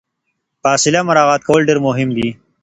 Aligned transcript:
فاصله 0.63 0.99
مراعات 1.07 1.41
کول 1.47 1.61
ډیر 1.67 1.77
مهم 1.87 2.09
دي. 2.17 2.29